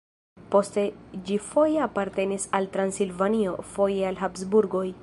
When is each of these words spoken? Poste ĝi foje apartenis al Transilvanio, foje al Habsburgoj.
Poste 0.53 0.85
ĝi 1.29 1.37
foje 1.49 1.83
apartenis 1.87 2.49
al 2.61 2.69
Transilvanio, 2.79 3.55
foje 3.77 4.11
al 4.13 4.21
Habsburgoj. 4.25 4.87